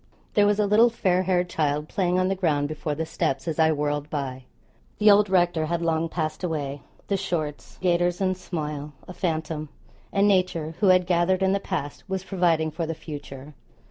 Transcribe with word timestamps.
There 0.33 0.47
was 0.47 0.57
a 0.57 0.65
little 0.65 0.89
fair 0.89 1.21
haired 1.21 1.47
child 1.47 1.87
playing 1.87 2.17
on 2.17 2.27
the 2.27 2.33
ground 2.33 2.67
before 2.67 2.95
the 2.95 3.05
steps 3.05 3.47
as 3.47 3.59
I 3.59 3.71
whirled 3.71 4.09
by. 4.09 4.45
The 4.97 5.11
old 5.11 5.29
rector 5.29 5.67
had 5.67 5.83
long 5.83 6.09
passed 6.09 6.43
away; 6.43 6.81
the 7.07 7.17
shorts, 7.17 7.77
gaiters, 7.83 8.19
and 8.19 8.35
smile 8.35 8.93
a 9.07 9.13
phantom; 9.13 9.69
and 10.11 10.27
nature, 10.27 10.73
who 10.79 10.87
had 10.87 11.05
gathered 11.05 11.43
in 11.43 11.51
the 11.51 11.59
past, 11.59 12.03
was 12.09 12.23
providing 12.23 12.71
for 12.71 12.87
the 12.87 12.95
future. 12.95 13.53